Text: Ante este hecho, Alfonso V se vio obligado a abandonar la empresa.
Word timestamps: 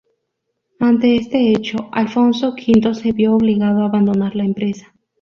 Ante 0.79 1.15
este 1.15 1.51
hecho, 1.51 1.87
Alfonso 1.91 2.55
V 2.55 2.95
se 2.95 3.11
vio 3.11 3.35
obligado 3.35 3.83
a 3.83 3.85
abandonar 3.85 4.35
la 4.35 4.45
empresa. 4.45 4.91